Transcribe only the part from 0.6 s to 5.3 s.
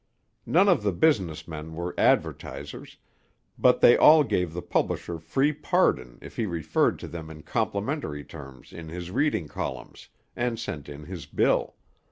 of the business men were advertisers, but they all gave the publisher